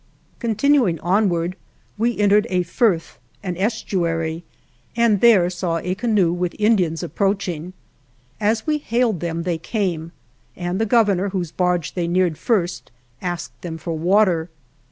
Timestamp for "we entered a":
1.95-2.63